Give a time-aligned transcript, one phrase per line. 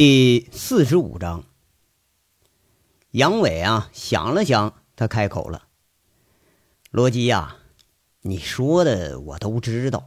[0.00, 1.44] 第四十五章，
[3.10, 5.64] 杨伟啊想了想，他开口了
[6.90, 7.58] ：“罗基呀，
[8.22, 10.06] 你说的我都知道，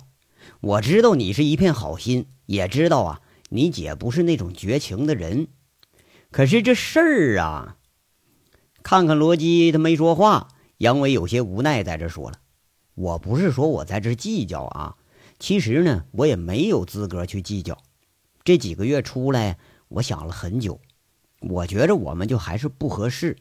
[0.61, 5.47] 我知道你是一片好心，也知道啊，你姐不是那种绝情的人。
[6.31, 7.77] 可是这事儿啊，
[8.81, 10.47] 看看罗基他没说话，
[10.79, 12.39] 杨伟有些无奈，在这说了：
[12.95, 14.95] 我不是说我在这计较啊，
[15.37, 17.77] 其实呢，我也没有资格去计较。
[18.43, 19.59] 这几个月出来。”
[19.93, 20.79] 我想了很久，
[21.41, 23.37] 我觉着我们就还是不合适。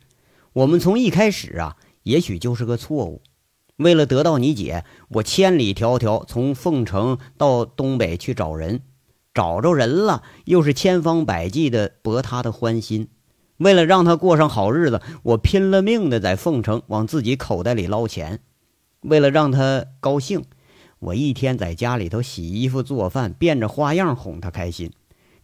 [0.53, 3.23] 我们从一开始啊，也许就是个错误。
[3.77, 8.83] 为了得到你姐，我千里迢迢从凤城到东北去找人，
[9.33, 13.09] 找着人了，又是千方百计的博她的欢心。
[13.57, 18.41] 为了让她过上好日子，我拼了命的在凤城往自己口袋里捞钱。
[19.01, 20.45] 为了让她高兴，
[20.99, 24.93] 我一天在家里头洗衣服、做饭，变着花样哄她开心。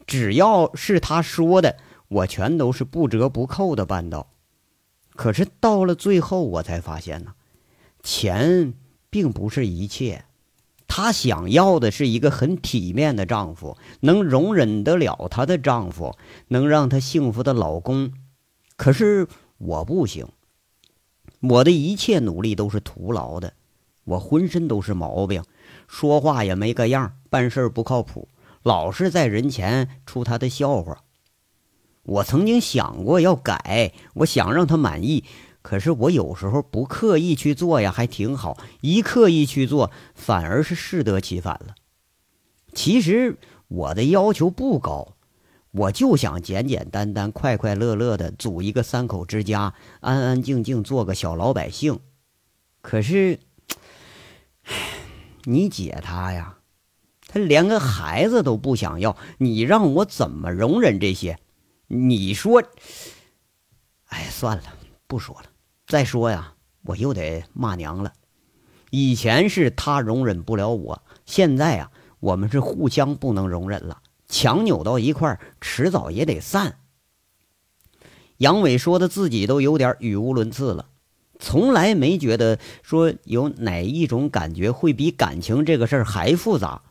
[0.08, 1.76] 只要是他说的，
[2.08, 4.30] 我全都是不折不扣的办到。
[5.14, 7.34] 可是到了最后，我才发现呢，
[8.02, 8.72] 钱
[9.10, 10.24] 并不是一切。
[10.86, 16.16] 她想要的是一个很体面的丈夫，能容忍得了她的丈夫，
[16.48, 18.12] 能让她幸福的老公。
[18.76, 20.26] 可是我不行，
[21.40, 23.52] 我的一切努力都是徒劳的。
[24.04, 25.44] 我浑身都是毛病，
[25.86, 28.26] 说话也没个样，办事不靠谱。
[28.62, 31.04] 老是在人前出他的笑话。
[32.02, 35.24] 我曾经想过要改，我想让他满意，
[35.60, 41.74] 可是我有时候不刻意去做呀，还挺好；一刻意去做，反而是适得其反了。
[42.72, 43.36] 其实
[43.68, 45.16] 我的要求不高，
[45.70, 52.00] 我就想简简单单、快快乐乐的组一个三口之家，安安静静做个小老百姓。
[52.80, 53.40] 可是，
[55.44, 56.57] 你姐她呀。
[57.28, 61.38] 他连个孩子都不想要，你让我怎么容忍这些？
[61.86, 62.62] 你说，
[64.06, 64.64] 哎，算了，
[65.06, 65.44] 不说了。
[65.86, 68.12] 再说呀，我又得骂娘了。
[68.90, 76.78] 以前是他容忍不了我，现在呀，我们是互相不能容忍了，强扭到一块儿，迟早也得散。
[78.38, 80.88] 杨伟说的自己都有点语无伦次了，
[81.38, 86.82] 从来没觉得说有哪一种感觉会比感情这个事儿还复杂。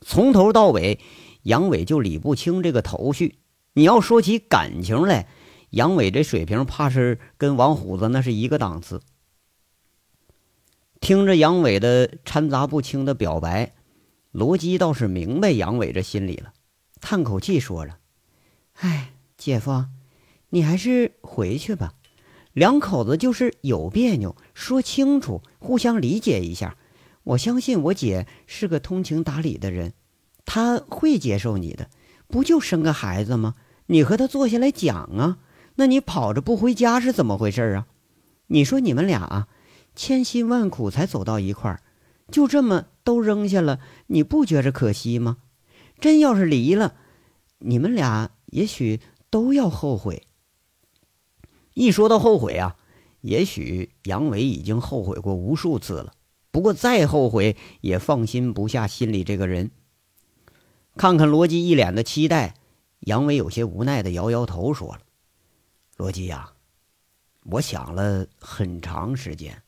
[0.00, 0.98] 从头到尾，
[1.42, 3.38] 杨伟就理不清这个头绪。
[3.74, 5.28] 你要说起感情来，
[5.70, 9.02] 杨伟这水平怕是跟王虎子那是一个档次。
[11.00, 13.74] 听着杨伟的掺杂不清的表白，
[14.32, 16.52] 罗辑倒是明白杨伟这心里了，
[17.00, 17.98] 叹口气说着
[18.80, 19.86] ：“哎，姐夫，
[20.48, 21.94] 你还是回去吧，
[22.52, 26.76] 两口子就是有别扭，说清楚，互相理解一下。”
[27.30, 29.92] 我相信我姐是个通情达理的人，
[30.44, 31.88] 她会接受你的。
[32.26, 33.54] 不就生个孩子吗？
[33.86, 35.38] 你和她坐下来讲啊。
[35.76, 37.86] 那你跑着不回家是怎么回事啊？
[38.48, 39.48] 你说你们俩，
[39.94, 41.82] 千辛万苦才走到一块儿，
[42.32, 45.38] 就这么都扔下了，你不觉着可惜吗？
[46.00, 46.96] 真要是离了，
[47.58, 50.26] 你们俩也许都要后悔。
[51.74, 52.76] 一说到后悔啊，
[53.20, 56.14] 也许杨伟已经后悔过无数次了。
[56.52, 59.70] 不过再后悔也放心不下心里这个人。
[60.96, 62.54] 看看罗辑一脸的期待，
[63.00, 65.00] 杨伟有些无奈的摇摇头，说了
[65.96, 66.52] ：“罗辑呀，
[67.44, 69.62] 我想了很长时间，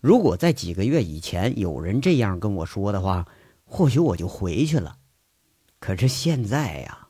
[0.00, 3.26] 如果在几个月以前有人这样跟我说的话，
[3.64, 4.98] 或许我就回去了。
[5.78, 7.08] 可是现在呀，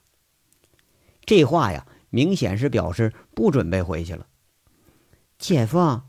[1.24, 4.26] 这话呀，明显是表示不准备回去了。
[5.38, 6.02] 姐夫，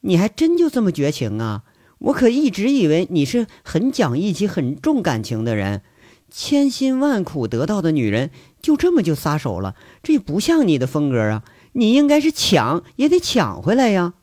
[0.00, 1.64] 你还真就这么绝情啊？”
[1.98, 5.82] 我可一直以为你是很讲义气、很重感情的人，
[6.30, 11.44] 千辛万苦得到的女人就这么就撒手了，这也不像你的风格啊！
[11.72, 14.14] 你应该是抢也得抢回来呀。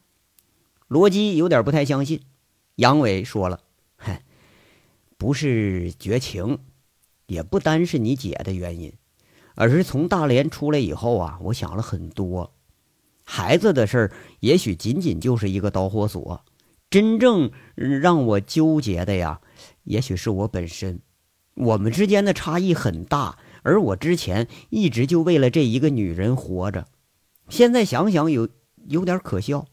[0.87, 2.21] 罗辑有点不太相信，
[2.75, 3.61] 杨伟说了
[3.97, 4.23] ：“嗨，
[5.17, 6.59] 不是绝情，
[7.25, 8.93] 也不单是你姐的原因，
[9.55, 12.53] 而是从大连出来以后啊，我想了很多，
[13.23, 16.43] 孩子的事儿也许仅仅就是一个导火索。”
[16.91, 19.39] 真正让我纠结的呀，
[19.85, 20.99] 也许是我本身。
[21.55, 26.85] 我们之间的差异很大，而我之前一直就为了这一个女人活着。
[27.47, 28.49] 现在想想，有
[28.89, 29.65] 有点可笑。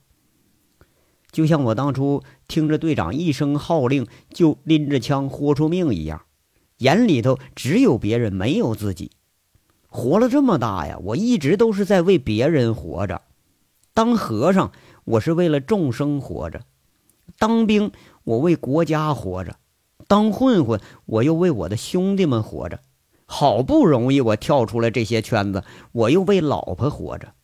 [1.32, 6.22] 就像我当初听着队长一声号令就拎着枪豁出命一样，
[6.78, 9.10] 眼里头只有别人，没有自己。
[9.88, 13.22] 活了这么大呀，我一直都是在为别人活着。
[13.92, 14.70] 当和尚，
[15.04, 16.62] 我是为了众生活着。
[17.36, 17.92] 当兵，
[18.25, 19.52] 我为国家活着；
[20.06, 22.80] 当混混，我又为我的兄弟们活着。
[23.26, 27.34] 好不容易我跳出了这些圈子，我又为老婆活着。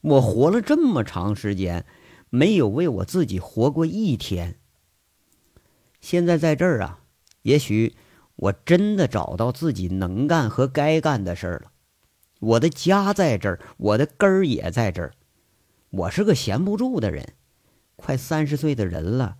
[0.00, 1.84] 我活了这么长时间，
[2.30, 4.56] 没有为我自己活过一天。
[6.00, 7.00] 现在在这儿啊，
[7.42, 7.94] 也许
[8.34, 11.70] 我真的找到自己能干和该干的事儿了。
[12.40, 15.12] 我的家在这儿，我的根儿也在这儿。
[15.90, 17.34] 我是个闲不住的人，
[18.04, 19.36] 快三十岁的人了，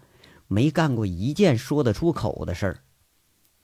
[0.46, 2.78] 没干过一件说得出口的事儿。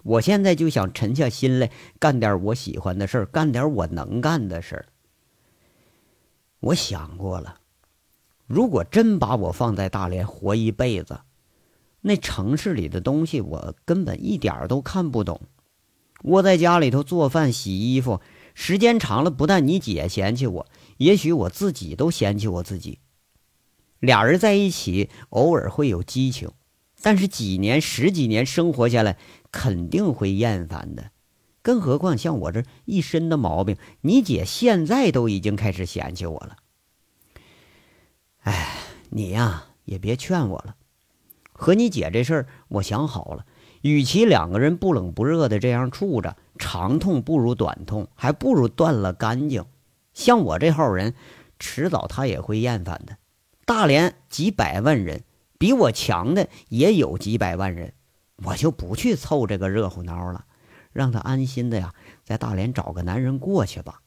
[0.03, 4.87] 我现在就想沉下心来干点我喜欢的事儿，干点我能干的事儿。
[6.61, 7.61] 我想过了，
[8.47, 11.21] 如果真把我放在大连活一辈子，
[12.01, 15.41] 那城市里的东西我根本一点都看不懂。
[16.25, 18.21] 窝在家里头做饭、洗衣服。
[18.55, 20.67] 时间长了，不但你姐嫌弃我，
[20.97, 22.99] 也许我自己都嫌弃我自己。
[24.01, 26.51] 俩人在一起，偶尔会有激情，
[27.03, 29.19] 但是几年、十几年生活下来，
[29.51, 31.11] 肯定会厌烦的。
[31.63, 36.57] 更何况像我这一身的毛病，你姐现在都已经开始嫌弃我了。
[38.41, 38.77] 哎，
[39.11, 40.77] 你呀，也别劝我了。
[41.53, 43.45] 和你姐这事儿，我想好了，
[43.83, 46.37] 与其两个人不冷不热的这样处着。
[46.57, 49.65] 长痛不如短痛，还不如断了干净。
[50.15, 51.15] 像我这号人，
[51.59, 53.17] 迟早他也会厌烦的。
[53.69, 55.25] 大连几百万人，
[55.59, 57.93] 比我强的也有几百万人，
[58.37, 60.47] 我就不去凑这个热乎闹了，
[60.91, 61.95] 让他安心的呀，
[62.25, 64.01] 在大连找个男人过去吧。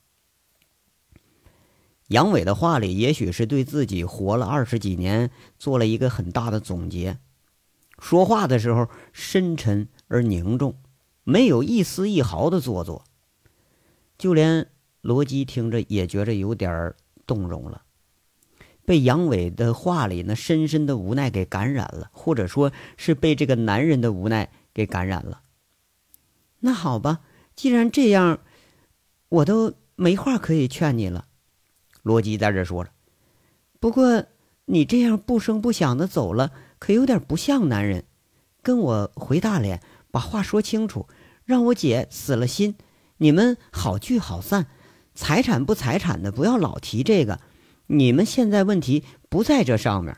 [2.08, 5.30] 杨伟的话里，也许是对自己活了二十几年
[5.60, 7.20] 做了一个很大的总结。
[8.00, 10.76] 说话的时候深沉而凝重。
[11.24, 13.04] 没有一丝一毫的做作，
[14.18, 14.72] 就连
[15.02, 16.96] 罗辑听着也觉着有点
[17.28, 17.84] 动容了，
[18.92, 25.44] 被杨伟的话里那深深的无奈给感染了，或者说是被这个男人的无奈给感染了。
[26.60, 27.22] 那好吧，
[27.56, 28.40] 既然这样，
[29.30, 31.28] 我都没话可以劝你了。
[32.04, 32.90] 罗辑在这说着，
[33.80, 34.26] 不过
[34.66, 38.04] 你这样不声不响的走了，可有点不像男人。
[38.62, 39.82] 跟我回大连。
[40.12, 41.08] 把话说清楚，
[41.46, 42.76] 让我姐死了心，
[43.20, 44.68] 你们好聚好散。
[45.16, 47.40] 财产不财产的，不要老提这个。
[47.92, 50.18] 你们现在问题不在这上面。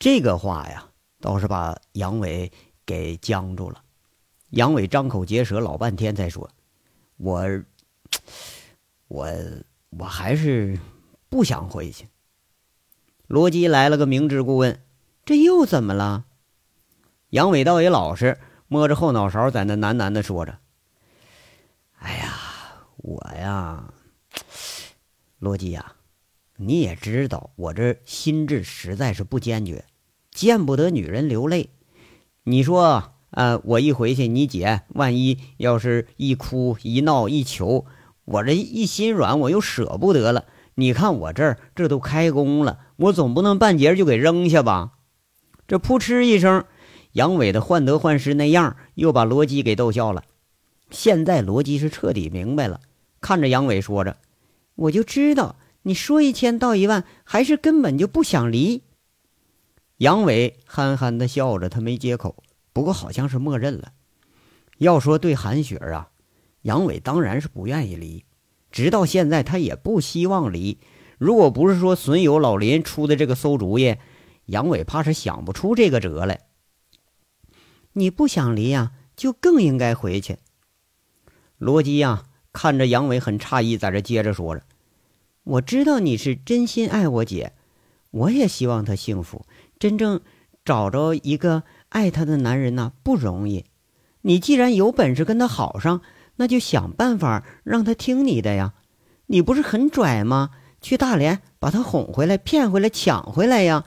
[0.00, 0.88] 这个话呀，
[1.20, 2.50] 倒是把杨伟
[2.84, 3.82] 给僵住了。
[4.50, 6.50] 杨伟张口结舌老半天才说
[7.16, 7.40] ：“我，
[9.06, 9.28] 我，
[9.90, 10.78] 我还是
[11.28, 12.08] 不想回去。”
[13.28, 14.82] 罗辑来了个明知故问
[15.24, 16.26] ：“这又怎么了？”
[17.30, 20.58] 杨伟倒也老实，摸着后脑勺在那喃喃的说着
[21.98, 22.34] ：“哎呀，
[22.96, 23.92] 我呀，
[25.46, 25.92] 罗辑呀，
[26.56, 29.84] 你也知道，我这心智实在是不坚决，
[30.32, 31.70] 见不得女人流泪。
[32.42, 37.86] 你说，呃，我一回去，你姐万一要是一哭一闹一求，
[38.24, 40.46] 我这一心软，我又舍不得了。
[40.74, 44.94] 你看我这儿这都开工了，我总不能半截就给扔下吧？
[45.68, 46.64] 这扑哧一声。”
[47.14, 50.24] 杨伟的患得患失那样，又把罗辑给逗笑了。
[50.90, 52.80] 现在罗辑是彻底明白了，
[53.20, 54.16] 看着杨伟说着
[54.76, 58.84] ：“我就知道你说一千道一万，还是根本就不想离。”
[59.98, 63.92] 杨伟憨憨的笑着，他没接口，不过好像是默认了。
[64.78, 66.10] 要说对韩雪啊，
[66.62, 68.24] 杨伟当然是不愿意离，
[68.70, 70.78] 直到现在他也不希望离。
[71.16, 73.96] 如果不是说损友老林出的这个馊主意，
[74.44, 76.40] 杨伟怕是想不出这个辙来。
[77.94, 80.36] 你不想离呀，就更应该回去。
[81.56, 82.25] 罗辑呀，
[82.56, 84.62] 看着杨伟很诧异，在这接着说着
[85.44, 87.52] ：“我知道你是真心爱我姐，
[88.10, 89.44] 我也希望她幸福。
[89.78, 90.22] 真正
[90.64, 93.66] 找着一个爱她的男人呢，不容易。
[94.22, 96.00] 你既然有本事跟她好上，
[96.36, 98.72] 那就想办法让她听你的呀。
[99.26, 100.48] 你不是很拽吗？
[100.80, 103.84] 去大连把她哄回来，骗回来，抢回来呀。”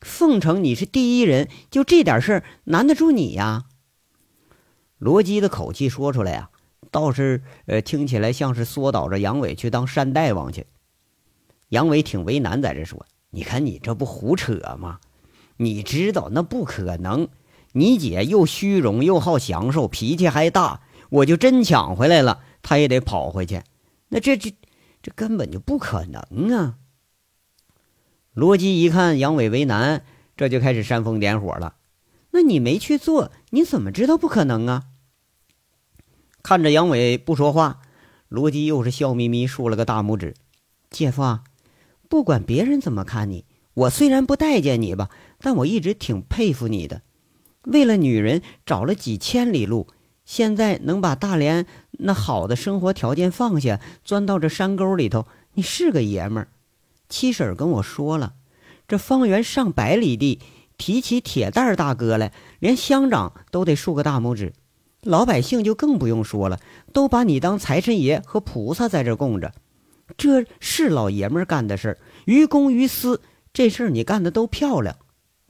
[0.00, 3.64] 奉承你是第一人，就这点事儿难得住你呀？
[4.96, 6.48] 罗辑的口气说出来呀，
[6.90, 10.66] 倒是呃听起来像是缩导着杨伟去当山大王去。
[11.68, 15.00] 杨伟挺为难，在这说：“你看你这不胡扯吗？
[15.56, 17.28] 你知道那不可能。
[17.72, 23.62] 你姐又虚荣又好享受，脾气还大，我就真抢回来了，她也得跑回去。
[24.08, 24.54] 那这这
[25.02, 26.76] 这根本就不可能啊！”
[28.32, 30.04] 罗辑一看杨伟为难，
[30.36, 31.76] 这就开始煽风点火了。
[32.30, 34.84] 那你没去做，你怎么知道不可能啊？
[36.46, 37.80] 看着杨伟不说话，
[38.28, 40.34] 罗辑又是笑眯眯竖了个大拇指
[40.90, 41.42] ：“姐夫啊，
[42.08, 45.10] 不管别人怎么看你，我虽然不待见你吧，
[45.40, 47.02] 但我一直挺佩服你的。
[47.62, 49.88] 为了女人找了几千里路，
[50.24, 56.48] 现在能把大连那好的生活条件放下，钻到这山沟里头，你是个爷们儿。
[57.08, 58.34] 七婶跟我说了，
[58.86, 60.38] 这方圆上百里地，
[60.78, 64.52] 提起铁蛋大哥来，连乡长都得竖个大拇指，
[65.06, 66.60] 老百姓就更不用说了，
[66.92, 69.52] 都把你当财神爷和菩萨在这供着。
[70.16, 73.22] 这是老爷们干的事儿，于公于私，
[73.52, 74.96] 这事儿你干的都漂亮。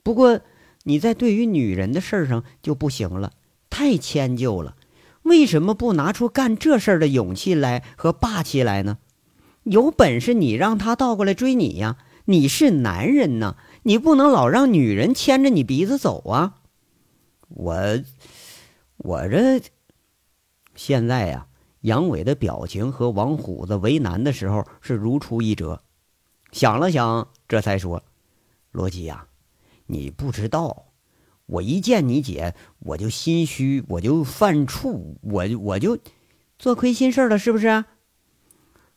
[0.02, 0.40] 不过
[0.84, 3.32] 你在对于女人的事儿上就不行了。
[3.68, 4.76] 太迁就了，
[5.22, 8.98] 为什么不拿出干这事儿的勇气来和霸气来呢？
[9.64, 11.96] 有本事你让他倒过来追你呀！
[12.26, 16.54] 你是男人呐，你不能老让女人牵着你鼻子走啊！
[17.48, 17.98] 我，
[18.96, 19.60] 我这
[20.74, 21.46] 现在呀，
[21.80, 25.82] 杨伟的表情和王虎子为难的时候是如出一辙。
[26.52, 28.02] 想了想，这才说
[28.72, 29.26] ：“罗辑呀，
[29.86, 30.84] 你不知道。”
[31.46, 35.96] 我一见你姐，我就心虚，我就犯怵，我我就
[36.58, 37.84] 做亏心事了，是不是？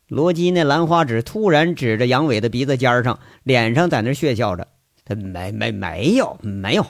[0.08, 4.66] 罗辑那兰花指突然指着杨伟的鼻子尖上，脸上在那血笑着
[5.06, 6.84] ：“他没没没有没有。”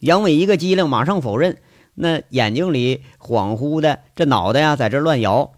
[0.00, 1.62] 杨伟一个机灵，马上否认，
[1.94, 5.52] 那眼睛里恍惚的，这脑袋呀在这乱摇。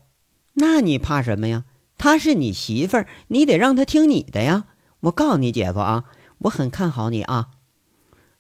[0.55, 1.65] 那你怕什么呀？
[1.99, 4.65] 她是你媳妇儿，你得让她听你的呀。
[5.01, 6.05] 我告诉你姐夫啊，
[6.39, 7.49] 我很看好你啊。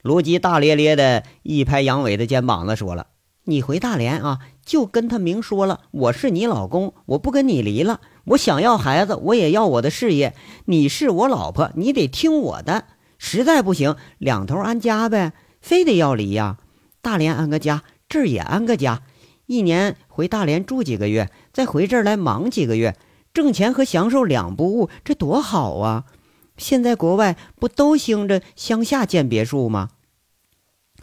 [0.02, 3.06] 罗辑大咧咧的一拍杨伟的肩膀子，说了
[3.44, 8.00] ：“你回大连啊，就跟他明说了，我是你老公，我不跟你离了。
[8.24, 10.34] 我想要孩子，我也要我的事业。
[10.64, 12.84] 你是我老婆，你得听我的。
[13.16, 15.32] 实在不行，两头安家呗。
[15.60, 16.58] 非得要离呀？
[17.02, 19.02] 大连安个家，这儿也安个家。
[19.46, 22.96] 一年回大连住几个月，再回这儿来忙几个月，
[23.34, 26.04] 挣钱和享受两不误，这多好啊！”
[26.56, 29.88] 现在国外不都兴着乡下建别墅吗？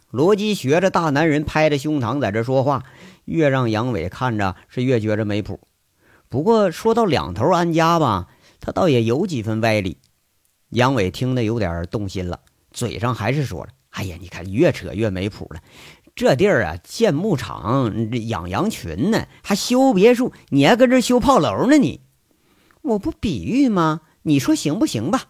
[0.09, 2.85] 罗辑学着大男人拍着胸膛在这说话，
[3.25, 5.59] 越让杨伟看着是越觉着没谱。
[6.29, 8.27] 不过说到两头安家吧，
[8.59, 9.97] 他倒也有几分歪理。
[10.69, 12.39] 杨伟听得有点动心了，
[12.71, 15.61] 嘴上还是说了：“哎呀，你看越扯越没谱了。
[16.15, 21.77] 这地儿啊，建牧场、养羊群呢，还修别墅，你还跟这修炮楼呢？
[21.77, 22.01] 你，
[22.81, 24.01] 我不比喻吗？
[24.23, 25.25] 你说行不行吧？”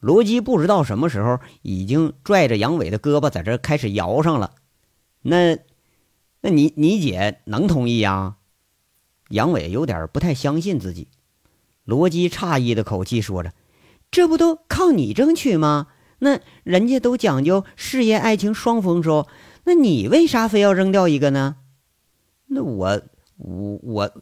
[0.00, 4.54] 罗基不知道什么时候已经拽着杨伟的胳膊在这开始摇上了。
[5.20, 5.58] 那，
[6.40, 8.36] 那你你姐能同意呀？
[9.28, 11.08] 杨伟有点不太相信自己。
[11.84, 13.52] 罗基诧异的口气说着
[14.10, 15.86] ：“这不都靠你争取吗？
[16.24, 19.26] 那人家都讲究事业爱情双丰收，
[19.64, 21.56] 那你为啥非要扔掉一个呢？”
[22.46, 23.02] 那我
[23.38, 24.12] 我我，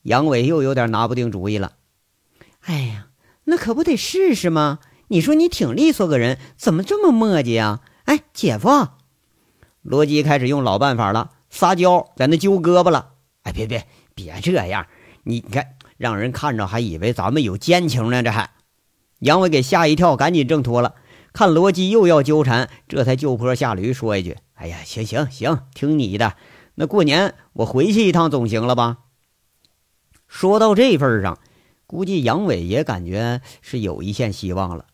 [0.00, 1.74] 杨伟又有点拿不定主意了。
[2.62, 3.08] 哎呀，
[3.44, 4.78] 那可不得试试吗？
[5.08, 7.80] 你说你挺利索个人，怎么这么磨叽呀？
[8.06, 8.88] 哎，姐夫，
[9.82, 13.10] 罗辑开始用老办法了，撒娇，在那揪胳膊了。
[13.42, 14.86] 哎，别别别这样，
[15.24, 18.22] 你看让人看着还以为咱们有奸情呢。
[18.22, 18.52] 这还，
[19.18, 20.94] 杨伟给吓一跳，赶紧挣脱了。
[21.36, 26.32] 看罗辑又要纠缠，这才就坡下驴，说一句：“哎呀，行行行，听你的。
[26.76, 29.00] 那过年我回去一趟总行了吧？”
[30.26, 31.38] 说到这份上，
[31.86, 34.86] 估计杨伟也感觉是有一线希望了。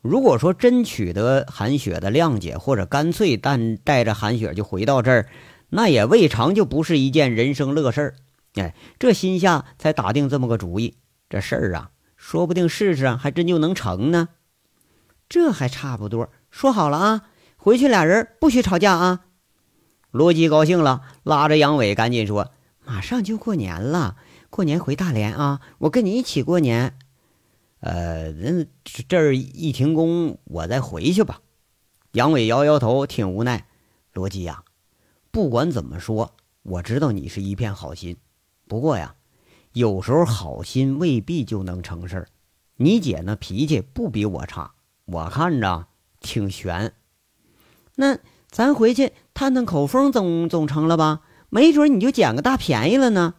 [0.00, 5.28] 如果说真取得韩雪的谅解，或者干脆但带着韩雪就回到这儿，
[5.68, 8.14] 那也未尝就不是一件人生乐事儿。
[8.54, 10.94] 哎，这心下才打定这么个主意，
[11.28, 14.30] 这事儿啊，说不定试试还真就能成呢。
[15.28, 19.26] 这还差不多，说好了啊，回去俩人不许吵架啊。
[20.10, 22.52] 罗辑高兴了，拉着杨伟赶紧说
[22.86, 24.16] ：“马上就过年了，
[24.50, 26.96] 过年回大连啊，我跟你一起过年。”
[27.80, 28.68] 呃，人
[29.08, 31.40] 这儿一停工，我再回去吧。
[32.12, 33.66] 杨伟摇摇头，挺无奈。
[34.12, 34.62] 罗辑呀，
[35.30, 38.16] 不管怎么说，我知道你是一片好心。
[38.66, 39.14] 不过呀，
[39.72, 42.28] 有时候好心未必就能成事儿。
[42.76, 44.72] 你姐那脾气不比我差，
[45.06, 45.86] 我看着
[46.20, 46.92] 挺悬。
[47.94, 48.18] 那
[48.50, 51.22] 咱回去探探口风，总总成了吧？
[51.48, 53.34] 没准你就捡个大便宜了呢。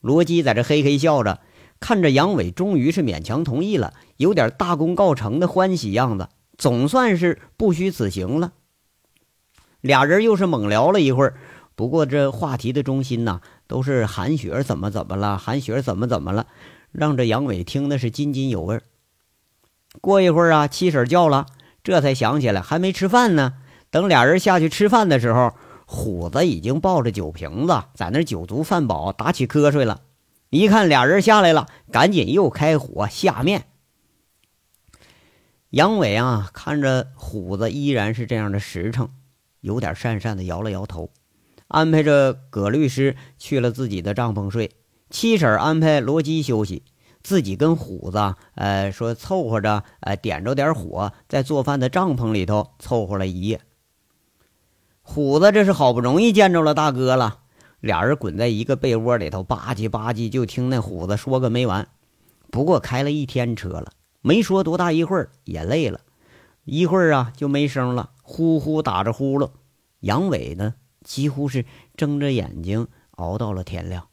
[0.00, 1.40] 罗基在这嘿嘿笑着。
[1.80, 8.52] 看着杨伟终于是勉强同意了，有点大功告成的欢喜样子，总算是不虚此行了。
[9.80, 11.36] 俩人又是猛聊了一会儿，
[11.76, 16.48] 不过这话题的中心呐，都是韩雪怎么怎么了，韩雪怎么怎么了，
[16.90, 18.80] 让这杨伟听的是津津有味。
[20.00, 21.46] 过一会儿啊，七婶叫了，
[21.82, 23.54] 这才想起来还没吃饭呢。
[23.90, 25.54] 等俩人下去吃饭的时候，
[25.86, 30.02] 虎子已经抱着酒瓶子在那酒足饭饱，打起瞌睡了。
[30.50, 33.66] 一看俩人下来了，赶紧又开火下面。
[35.70, 39.10] 杨伟啊，看着虎子依然是这样的实诚，
[39.60, 41.10] 有点讪讪的摇了摇头。
[41.66, 44.70] 安排着葛律师去了自己的帐篷睡，
[45.10, 46.82] 七婶安排罗基休息，
[47.22, 53.60] 自己跟虎子，呃，说凑合着，呃，点着点火，在做饭的帐篷里头凑合了一夜。
[55.02, 57.40] 虎子这是好不容易见着了大哥了，
[57.80, 61.88] 俩人滚在一个被窝里头，吧唧吧唧，就听那虎子说个没完。
[62.50, 66.00] 不过开了一天车了，没说多大一会儿也累了，
[66.64, 69.50] 一会儿啊就没声了，呼呼打着呼噜。
[70.00, 71.64] 杨伟呢，几乎是
[71.96, 74.06] 睁着眼睛熬到了天亮。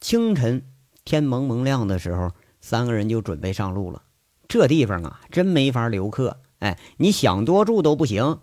[0.00, 0.62] 清晨
[1.08, 4.02] 天蒙蒙亮的时候，三个人就准备上路了。
[4.46, 8.40] 这地方啊，真没法留客，哎，你想多住都不行。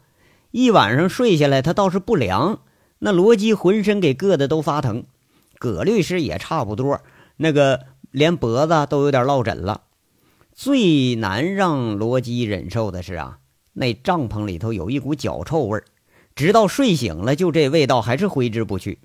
[0.50, 2.62] 一晚上睡下来，他倒是不凉。
[2.98, 5.04] 那罗辑浑身给硌得都发疼，
[5.60, 7.02] 葛律师也差不多，
[7.38, 9.84] 那个连脖子都有点落枕了。
[10.52, 13.38] 最难让罗辑忍受的是啊，
[13.74, 15.86] 那帐篷里头有一股脚臭味儿
[16.34, 19.00] 直到睡醒了，就这味道还是挥之不去。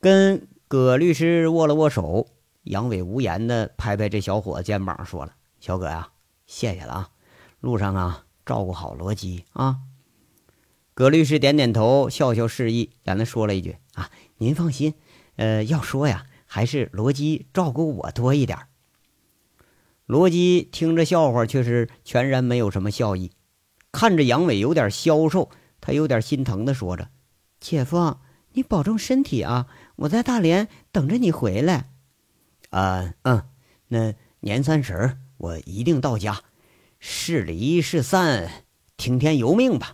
[0.00, 2.28] 跟葛律师握了握手，
[2.64, 6.10] 杨伟无言的拍拍这小伙子肩膀，说了：“小葛呀，
[6.46, 7.08] 谢谢了啊，
[7.60, 9.78] 路上啊照顾好罗辑啊。”
[10.92, 14.92] 葛律师点点头，笑笑示意，然后说了一句：“啊，您放心，
[15.36, 18.58] 呃，要说呀，还是罗辑照顾我多一点。”
[20.04, 23.32] 罗辑听着笑话，却是全然没有什么笑意，
[23.90, 25.48] 看着杨伟有点消瘦，
[25.80, 27.08] 他有点心疼的说着
[27.58, 28.18] ：“姐夫，
[28.52, 29.66] 你保重身体啊，
[29.98, 31.90] 我在大连等着你回来。
[32.70, 33.44] ”“啊，嗯，
[33.88, 36.40] 那年三十我一定到家，
[36.98, 38.50] 是离是散，
[38.96, 39.92] 听天由命吧。”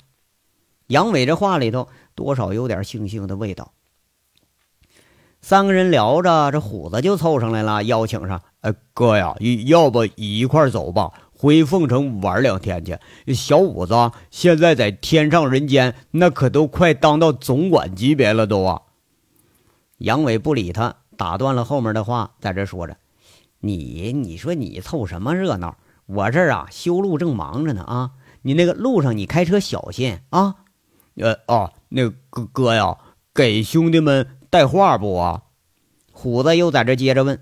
[0.88, 3.72] 杨伟这话里头多少有点悻悻的味道。
[5.40, 9.34] 三个人聊着，这虎子就凑上来了，邀请上：“哎，哥呀，
[9.66, 11.12] 要不一块走吧？
[11.36, 12.98] 回凤城玩两天去。
[13.34, 13.94] 小五子
[14.30, 18.82] 现在在天上人间，那可都快当到总管级别了，都啊。”
[19.98, 22.96] 杨伟不理他，打断了后面的话，在这说着
[23.60, 25.76] ：“你，你说你凑什么热闹？
[26.06, 28.10] 我这儿啊修路正忙着呢啊！
[28.42, 30.56] 你那个路上你开车小心啊！”
[31.16, 32.98] 呃哦，那哥哥呀，
[33.32, 35.44] 给兄弟们带话不啊？
[36.12, 37.40] 虎子又在这接着问。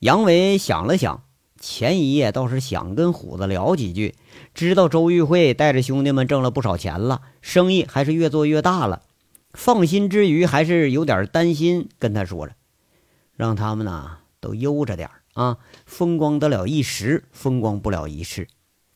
[0.00, 1.22] 杨伟想了想，
[1.60, 4.14] 前一夜倒是想跟虎子聊几句，
[4.54, 9.02] 知道周玉慧带着兄弟们挣了不少钱了，生意还是越做越大了。
[9.52, 12.52] 放心之余，还是有点担心，跟他说了，
[13.34, 18.48] 让他们呢都悠着点啊，风光得了一时，风光不了一世。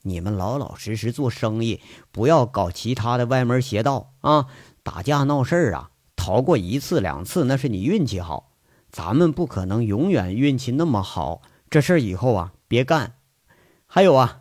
[0.03, 4.47] 你们老老实实做生意，不要搞其他的歪门邪道啊！
[4.83, 8.51] 打架闹事儿啊，逃过一次两次那是你运气好，
[8.91, 11.43] 咱们不可能永远运气那么好。
[11.71, 13.15] 这事儿以后啊别干。
[13.87, 14.41] 还有啊，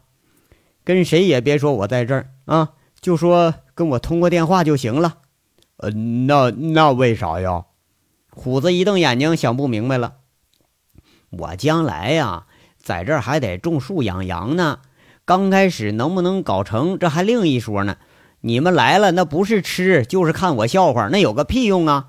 [0.84, 5.21] 跟谁也别说我在这儿啊，就说跟我通过电话就行了。
[5.82, 7.66] 呃，那那为啥呀？
[8.30, 10.14] 虎子一瞪眼睛，想不明白了。
[11.32, 12.46] 我将来呀，
[12.78, 14.80] 在这儿还得种树养羊呢。
[15.26, 17.98] 刚开始能不能搞成，这还另一说呢。
[18.42, 22.08] 你们来了，那不是吃，就是看我笑话，那有个屁用啊！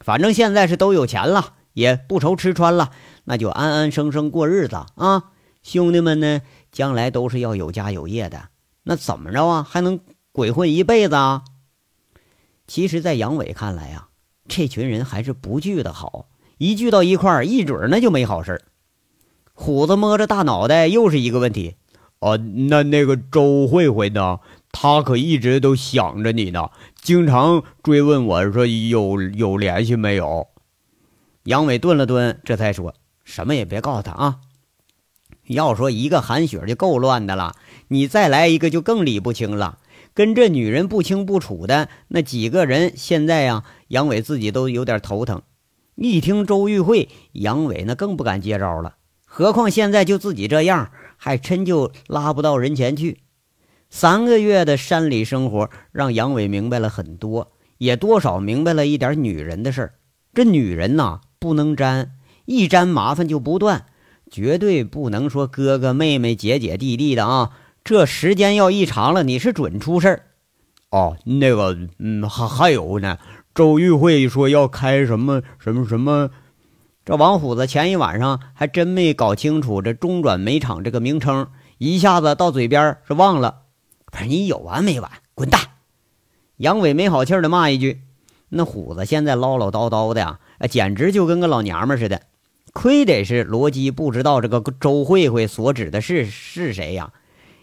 [0.00, 2.90] 反正现在是都有钱了，也不愁吃穿了，
[3.24, 5.30] 那就安安生生过日子啊。
[5.62, 8.48] 兄弟们呢，将来都是要有家有业的，
[8.84, 9.66] 那怎么着啊？
[9.68, 10.00] 还能
[10.32, 11.44] 鬼混一辈子啊？
[12.72, 14.08] 其实，在杨伟看来啊，
[14.48, 18.62] 这群人还是不聚的好，一聚到一块儿，一准那就没好事
[19.52, 21.74] 虎子摸着大脑袋，又是一个问题。
[22.20, 24.40] 哦，那那个周慧慧呢？
[24.70, 30.48] 她可一直都想着你呢，经常追问我说有有联系没有。
[31.42, 34.38] 杨伟顿了顿，这才说什么也别告诉他啊。
[35.46, 37.54] 要说一个韩雪就够乱的了，
[37.88, 39.76] 你再来一个就更理不清了。
[40.14, 45.42] 跟这女人不清不楚的那几个人，现在呀，杨伟自己都有点头疼。
[45.94, 48.96] 一听周玉慧，杨伟那更不敢接招了。
[49.24, 50.90] 何况现在就自己这样。
[51.24, 53.20] 还真就拉不到人前去。
[53.88, 59.94] 三个月的山里生活，让杨伟明白了很多，也多少明白了一点女人的事儿。
[60.34, 63.86] 这女人呐，不能沾，一沾麻烦就不断，
[64.32, 67.50] 绝对不能说哥哥妹妹、姐姐弟弟的啊。
[67.84, 70.26] 这时间要一长了，你是准出事儿。
[70.90, 73.18] 哦，那个，嗯，还还有呢。
[73.54, 76.30] 周玉慧说要开什么什么什么。
[77.04, 83.62] 这王虎子前一晚上还真没搞清楚这中转煤厂这个名称，一下子到嘴边是忘了。
[84.06, 85.10] 不是你有完没完？
[85.34, 85.60] 滚蛋！
[86.58, 88.02] 杨伟没好气的骂一句。
[88.50, 90.38] 那虎子现在唠唠叨叨的呀，
[90.70, 92.22] 简直就跟个老娘们似的。
[92.72, 97.10] 亏得是罗基不知道这个周慧慧所指的是是谁呀？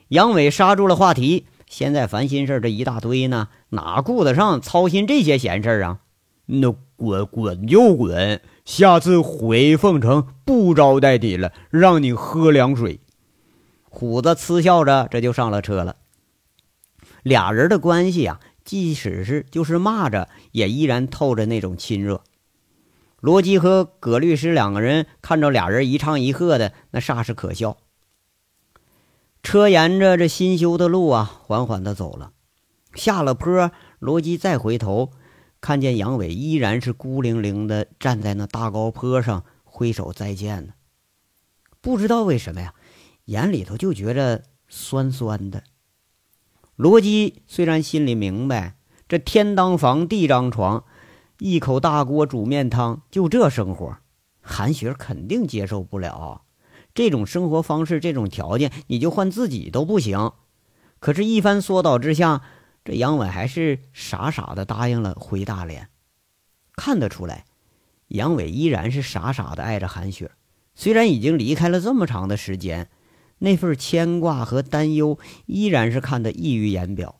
[0.09, 1.45] 杨伟刹住了话题。
[1.67, 5.99] 现在烦心事这一大堆呢，哪顾得上操心这些闲事啊？
[6.47, 12.99] 那滚滚就滚，下次回凤城不招待你了，让你喝凉水。
[13.83, 15.97] 虎子嗤笑着，这就上了车了。
[17.21, 22.23] 俩人的关系啊，即使是就是骂着，也依然透着那种亲热。
[23.19, 27.77] 罗辑和葛律师两个人看着俩人一唱一和的，那煞是可笑。
[29.41, 32.33] 车沿着这新修的路啊，缓缓的走了。
[32.93, 35.11] 下了坡，罗辑再回头。
[35.61, 40.73] 看见杨伟依然是孤零零的站在那大高坡上挥手再见呢，
[41.81, 42.73] 不知道为什么呀，
[43.25, 45.63] 眼里头就觉着酸酸的。
[46.77, 48.77] 罗辑虽然心里明白，
[49.09, 50.85] 这天当房地当床，
[51.39, 53.97] 一口大锅煮面汤，就这生活，
[54.39, 56.43] 韩雪肯定接受不了。
[56.93, 60.31] 这种生活方式，这种条件，你就换自己都不行。
[60.99, 62.41] 可是，一番说导之下。
[62.85, 65.89] 这杨伟还是傻傻的答应了回大连，
[66.75, 67.43] 看得出来，
[68.07, 70.31] 杨伟依然是傻傻的爱着韩雪。
[70.75, 72.89] 虽然已经离开了这么长的时间，
[73.39, 77.19] 那份牵挂和担忧依然是看得溢于言表。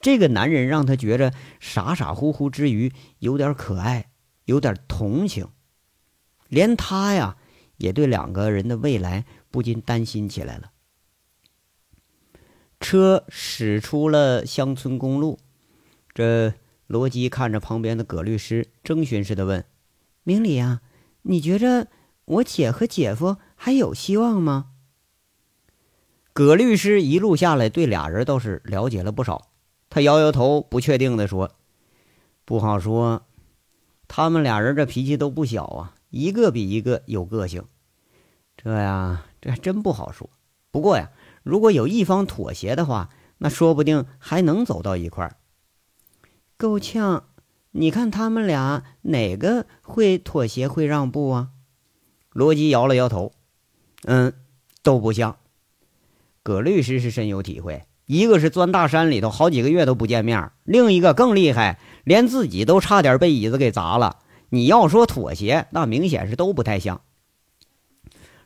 [0.00, 4.12] 这个男人让他觉着傻傻乎乎之余，有点可爱，
[4.44, 5.48] 有点同情。
[6.48, 7.36] 连他呀，
[7.80, 10.70] 也对两个人的未来不禁担心起来了。
[12.78, 15.38] 车驶出了乡村公路，
[16.14, 16.54] 这
[16.86, 19.64] 罗辑看着旁边的葛律师，征询似的问
[20.22, 20.80] ：“明理啊，
[21.22, 21.88] 你觉着
[22.24, 24.70] 我姐和姐夫还有希望吗？”
[26.32, 29.50] 葛律师一路下来，对俩人倒是了解了不少。
[29.88, 31.56] 他摇摇头，不确定的说
[32.46, 33.26] ：“不好说，
[34.08, 37.64] 他们俩人这脾气都不小啊，一个比一个有个性。
[38.62, 40.28] 这呀，这还真不好说。
[40.70, 41.10] 不过呀。”
[41.42, 45.36] 如果有一方妥协的话，那说不定还能走到一块儿。
[46.58, 47.24] 够呛，
[47.70, 51.48] 你看他们俩哪个会妥协、会让步啊？
[52.34, 53.32] 罗辑摇了摇头，
[54.04, 54.34] 嗯，
[54.82, 55.38] 都不像。
[56.42, 64.18] 葛律师是深有体会，一个是钻大山里头好几个月都不见面，另一个更厉害，连自己都差点被椅子给砸了。
[64.50, 67.00] 你要说妥协，那明显是都不太像。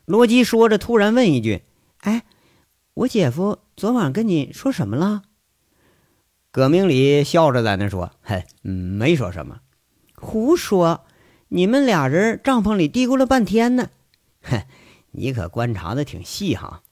[0.05, 1.63] 罗辑说着，突然问一句
[2.01, 2.23] ：“哎。”
[2.95, 5.23] 我姐夫昨晚跟你说什么了？
[6.49, 9.59] 葛明礼笑着在那说：“嘿，没说什么，
[10.15, 11.03] 胡说！
[11.49, 13.89] 你们俩人帐篷里嘀咕了半天呢。
[14.43, 14.63] 哼，
[15.11, 16.83] 你可观察的挺细哈。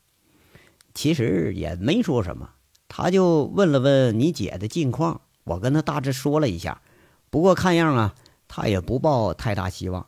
[0.93, 2.49] 其实也没说什么，
[2.89, 6.81] 他就问了问你姐的近况，我跟他大致说了一下。
[7.29, 8.15] 不过看样啊，
[8.49, 10.07] 他也不抱太大希望。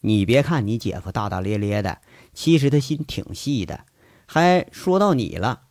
[0.00, 1.98] 你别看你姐夫大大咧咧的，
[2.34, 3.86] 其实他心挺细的。”
[4.26, 5.62] 还说到你了，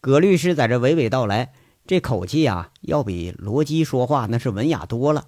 [0.00, 1.52] 葛律师在这娓娓道来，
[1.86, 5.26] 这口气啊，要比罗基说话那是文雅多了。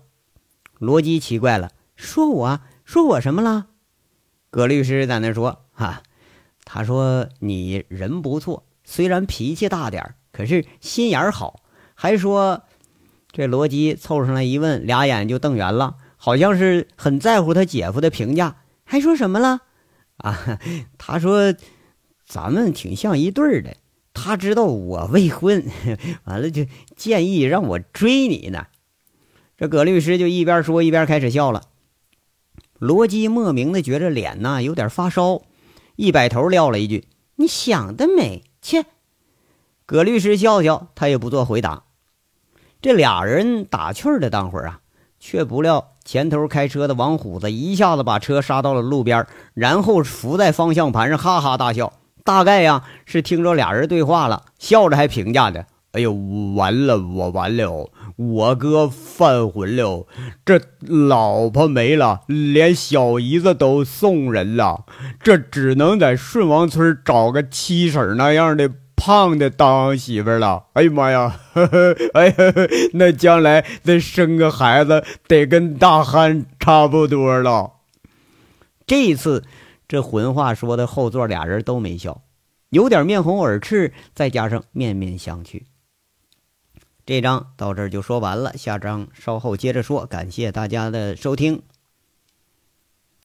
[0.78, 3.68] 罗基奇怪了，说我说我什么了？
[4.50, 6.02] 葛律师在那说，哈，
[6.64, 11.61] 他说你人不错，虽然脾气大点可是心眼好。
[11.94, 12.64] 还说，
[13.30, 18.56] 这罗基凑上来一问，俩眼就瞪圆了，好像是很在乎他姐夫的评价。
[18.85, 19.61] 还说什么了？
[20.16, 20.59] 啊，
[20.98, 21.55] 他说。
[22.25, 23.77] 咱们挺像一对儿的，
[24.14, 25.66] 他知道我未婚，
[26.25, 26.64] 完了就
[26.96, 28.68] 建议让我追你呢。
[29.59, 31.64] 这葛律师就一边说一边开始笑了。
[32.79, 35.42] 罗辑莫名的觉着脸呐有点发烧，
[35.96, 38.87] 一摆头撂了一句：“你想得美！”切。
[39.85, 41.85] 葛律师笑笑，他也不做回答。
[42.81, 44.81] 这俩人打趣的当会儿啊，
[45.20, 51.92] 却不料前头开车的王虎子一下子把车刹到了路边，然后伏在方向盘上哈哈大笑。
[52.24, 56.12] 大概呀是听着俩人对话了，笑着还评价的：“哎呦，
[56.54, 60.06] 完了，我完了，我哥犯浑了，
[60.44, 64.84] 这老婆没了，连小姨子都送人了，
[65.20, 68.70] 这只能在顺王村找个七婶那样的
[69.04, 70.66] 胖的当媳妇了。
[70.74, 72.34] 哎呀妈呀，呵 呵哎呀，
[72.92, 77.72] 那将来再生个孩子得跟大汉差不多了。
[78.86, 79.42] 这一次。”
[79.88, 82.22] 这混话说的后座俩人都没笑，
[82.70, 85.64] 有点面红耳赤，再加上面面相觑。
[87.04, 90.06] 这章到这儿就说完了，下章稍后接着说。
[90.06, 91.62] 感谢大家的收听。